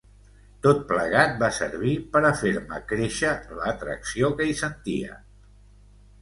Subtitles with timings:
[0.67, 5.21] Tot plegat va servir per a fer-me créixer l'atracció que hi sentia.